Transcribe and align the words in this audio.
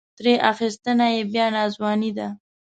ترې 0.17 0.33
اخیستنه 0.51 1.05
یې 1.13 1.21
بیا 1.31 1.45
ناځواني 1.55 2.11
ده. 2.17 2.27